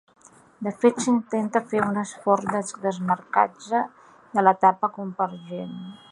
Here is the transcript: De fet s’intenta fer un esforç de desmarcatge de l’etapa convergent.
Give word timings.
De 0.67 0.71
fet 0.83 1.01
s’intenta 1.03 1.61
fer 1.73 1.83
un 1.89 1.99
esforç 2.03 2.49
de 2.53 2.63
desmarcatge 2.87 3.81
de 4.39 4.45
l’etapa 4.47 4.91
convergent. 4.97 5.77